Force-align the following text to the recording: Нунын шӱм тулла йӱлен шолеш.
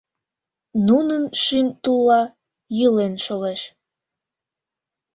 Нунын 0.87 1.23
шӱм 1.41 1.67
тулла 1.83 2.21
йӱлен 2.77 3.13
шолеш. 3.25 3.61